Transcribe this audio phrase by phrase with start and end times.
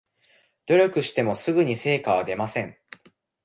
[0.67, 2.75] 努力してもすぐに成果は出ません